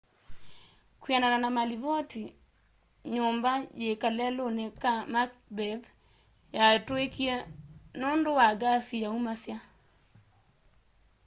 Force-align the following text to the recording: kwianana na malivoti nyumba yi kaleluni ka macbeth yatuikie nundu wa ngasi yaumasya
kwianana 1.01 1.37
na 1.43 1.49
malivoti 1.57 2.23
nyumba 3.15 3.51
yi 3.81 3.89
kaleluni 4.01 4.65
ka 4.81 4.93
macbeth 5.13 5.85
yatuikie 6.57 7.35
nundu 7.99 8.29
wa 8.37 8.47
ngasi 8.55 8.95
yaumasya 9.03 9.57